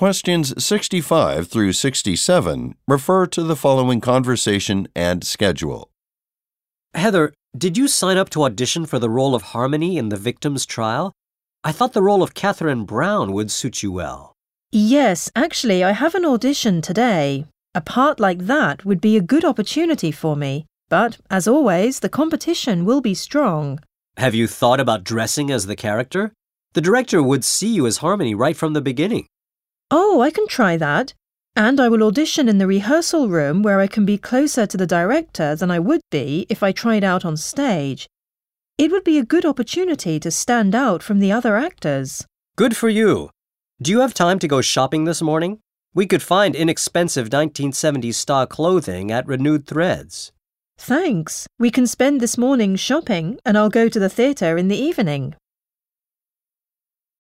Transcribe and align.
Questions 0.00 0.54
65 0.56 1.48
through 1.48 1.74
67 1.74 2.74
refer 2.88 3.26
to 3.26 3.42
the 3.42 3.54
following 3.54 4.00
conversation 4.00 4.88
and 4.96 5.22
schedule. 5.22 5.90
Heather, 6.94 7.34
did 7.54 7.76
you 7.76 7.86
sign 7.86 8.16
up 8.16 8.30
to 8.30 8.44
audition 8.44 8.86
for 8.86 8.98
the 8.98 9.10
role 9.10 9.34
of 9.34 9.52
Harmony 9.52 9.98
in 9.98 10.08
the 10.08 10.16
victim's 10.16 10.64
trial? 10.64 11.12
I 11.62 11.72
thought 11.72 11.92
the 11.92 12.02
role 12.02 12.22
of 12.22 12.32
Catherine 12.32 12.86
Brown 12.86 13.32
would 13.34 13.50
suit 13.50 13.82
you 13.82 13.92
well. 13.92 14.32
Yes, 14.72 15.30
actually, 15.36 15.84
I 15.84 15.92
have 15.92 16.14
an 16.14 16.24
audition 16.24 16.80
today. 16.80 17.44
A 17.74 17.82
part 17.82 18.18
like 18.18 18.46
that 18.46 18.86
would 18.86 19.02
be 19.02 19.18
a 19.18 19.20
good 19.32 19.44
opportunity 19.44 20.10
for 20.10 20.34
me. 20.34 20.64
But, 20.88 21.18
as 21.28 21.46
always, 21.46 22.00
the 22.00 22.08
competition 22.08 22.86
will 22.86 23.02
be 23.02 23.12
strong. 23.12 23.80
Have 24.16 24.34
you 24.34 24.46
thought 24.46 24.80
about 24.80 25.04
dressing 25.04 25.50
as 25.50 25.66
the 25.66 25.76
character? 25.76 26.32
The 26.72 26.80
director 26.80 27.22
would 27.22 27.44
see 27.44 27.68
you 27.68 27.86
as 27.86 27.98
Harmony 27.98 28.34
right 28.34 28.56
from 28.56 28.72
the 28.72 28.80
beginning. 28.80 29.26
Oh, 29.90 30.20
I 30.20 30.30
can 30.30 30.46
try 30.46 30.76
that. 30.76 31.14
And 31.56 31.80
I 31.80 31.88
will 31.88 32.04
audition 32.04 32.48
in 32.48 32.58
the 32.58 32.66
rehearsal 32.66 33.28
room 33.28 33.62
where 33.62 33.80
I 33.80 33.86
can 33.86 34.04
be 34.04 34.16
closer 34.16 34.66
to 34.66 34.76
the 34.76 34.86
director 34.86 35.56
than 35.56 35.70
I 35.70 35.78
would 35.78 36.00
be 36.10 36.46
if 36.48 36.62
I 36.62 36.72
tried 36.72 37.02
out 37.02 37.24
on 37.24 37.36
stage. 37.36 38.08
It 38.78 38.90
would 38.90 39.04
be 39.04 39.18
a 39.18 39.24
good 39.24 39.44
opportunity 39.44 40.20
to 40.20 40.30
stand 40.30 40.74
out 40.74 41.02
from 41.02 41.18
the 41.18 41.32
other 41.32 41.56
actors. 41.56 42.24
Good 42.56 42.76
for 42.76 42.88
you. 42.88 43.30
Do 43.82 43.90
you 43.90 44.00
have 44.00 44.14
time 44.14 44.38
to 44.38 44.48
go 44.48 44.60
shopping 44.60 45.04
this 45.04 45.20
morning? 45.20 45.58
We 45.92 46.06
could 46.06 46.22
find 46.22 46.54
inexpensive 46.54 47.28
1970s 47.28 48.14
style 48.14 48.46
clothing 48.46 49.10
at 49.10 49.26
Renewed 49.26 49.66
Threads. 49.66 50.30
Thanks. 50.78 51.46
We 51.58 51.70
can 51.70 51.86
spend 51.86 52.20
this 52.20 52.38
morning 52.38 52.76
shopping 52.76 53.38
and 53.44 53.58
I'll 53.58 53.68
go 53.68 53.88
to 53.88 53.98
the 53.98 54.08
theatre 54.08 54.56
in 54.56 54.68
the 54.68 54.78
evening. 54.78 55.34